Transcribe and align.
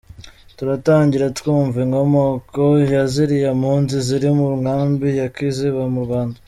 Turatangira 0.57 1.27
twumva 1.37 1.77
inkomoko 1.85 2.63
ya 2.91 3.03
ziriya 3.13 3.51
mpunzi 3.61 3.97
ziri 4.07 4.29
mu 4.37 4.47
nkambi 4.59 5.07
ya 5.19 5.27
Kiziba 5.35 5.83
mu 5.93 6.01
Rwanda. 6.07 6.37